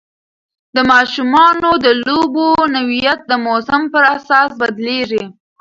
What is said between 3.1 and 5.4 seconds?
د موسم پر اساس بدلېږي.